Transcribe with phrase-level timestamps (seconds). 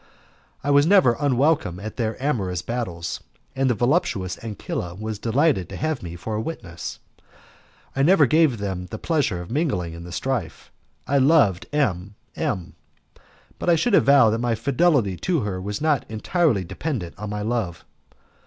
[0.63, 3.19] I was never unwelcome at their amorous battles,
[3.55, 6.97] and the voluptuous Ancilla was delighted to have me for a witness.
[7.95, 10.71] I never gave them the pleasure of mingling in the strife.
[11.05, 12.73] I loved M M,
[13.59, 17.43] but I should avow that my fidelity to her was not entirely dependent on my
[17.43, 17.85] love.